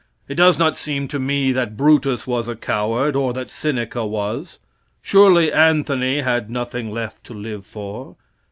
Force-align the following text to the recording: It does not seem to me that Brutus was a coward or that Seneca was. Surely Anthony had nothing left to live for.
It 0.27 0.33
does 0.33 0.57
not 0.57 0.77
seem 0.77 1.07
to 1.09 1.19
me 1.19 1.51
that 1.51 1.77
Brutus 1.77 2.25
was 2.25 2.47
a 2.47 2.55
coward 2.55 3.15
or 3.15 3.33
that 3.33 3.51
Seneca 3.51 4.03
was. 4.03 4.57
Surely 4.99 5.53
Anthony 5.53 6.21
had 6.21 6.49
nothing 6.49 6.89
left 6.91 7.23
to 7.25 7.35
live 7.35 7.67
for. 7.67 8.15